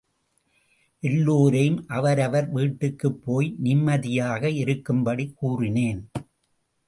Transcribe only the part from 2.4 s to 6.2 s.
வீட்டுக்குப் போய் நிம்மதியாக இருக்கும்படி கூறினேன்.